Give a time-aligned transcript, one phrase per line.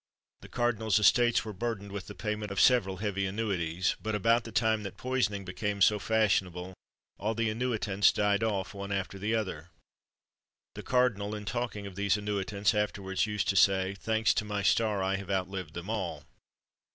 [0.39, 4.51] The cardinal's estates were burdened with the payment of several heavy annuities; but, about the
[4.51, 6.73] time that poisoning became so fashionable,
[7.19, 9.69] all the annuitants died off, one after the other.
[10.73, 15.03] The cardinal, in talking of these annuitants, afterwards used to say, "Thanks to my star,
[15.03, 16.23] I have outlived them all!"